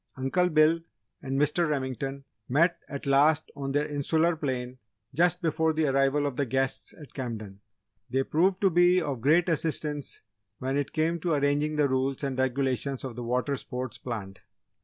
Uncle 0.17 0.49
Bill 0.49 0.79
and 1.21 1.39
Mr. 1.39 1.69
Remington 1.69 2.23
met 2.49 2.79
at 2.89 3.05
last 3.05 3.51
on 3.55 3.71
their 3.71 3.85
'insular 3.85 4.35
plane' 4.35 4.79
just 5.13 5.43
before 5.43 5.73
the 5.73 5.85
arrival 5.85 6.25
of 6.25 6.37
the 6.37 6.45
guests 6.47 6.91
at 6.99 7.13
Camden. 7.13 7.59
They 8.09 8.23
proved 8.23 8.61
to 8.61 8.71
be 8.71 8.99
of 8.99 9.21
great 9.21 9.47
assistance 9.47 10.21
when 10.57 10.75
it 10.75 10.91
came 10.91 11.19
to 11.19 11.33
arranging 11.33 11.75
the 11.75 11.87
rules 11.87 12.23
and 12.23 12.35
regulations 12.35 13.03
of 13.03 13.15
the 13.15 13.23
water 13.23 13.55
sports 13.55 13.99
planned. 13.99 14.39